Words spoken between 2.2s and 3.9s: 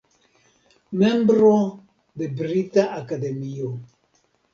Brita Akademio.